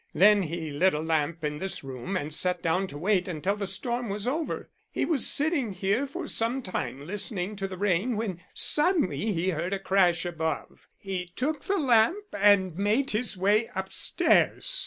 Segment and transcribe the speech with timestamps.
[0.15, 3.67] Then he lit a lamp in this room and sat down to wait until the
[3.67, 4.71] storm was over.
[4.89, 9.73] He was sitting here for some time listening to the rain when suddenly he heard
[9.73, 10.87] a crash above.
[10.97, 14.79] He took the lamp and made his way upstairs.